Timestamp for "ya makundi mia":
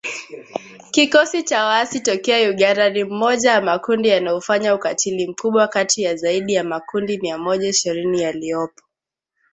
6.53-7.37